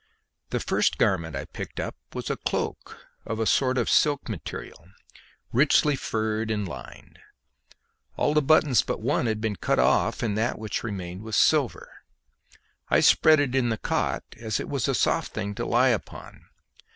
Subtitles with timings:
[0.49, 4.87] The first garment I picked up was a cloak of a sort of silk material,
[5.53, 7.19] richly furred and lined;
[8.17, 11.87] all the buttons but one had been cut off, and that which remained was silver.
[12.89, 16.45] I spread it in the cot, as it was a soft thing to lie upon.